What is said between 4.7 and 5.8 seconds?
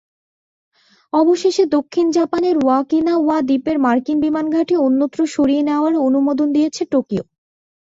অন্যত্র সরিয়ে